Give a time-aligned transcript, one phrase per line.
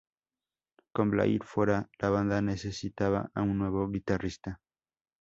[0.91, 4.59] Con Blair fuera, la banda necesitaba a un nuevo guitarrista.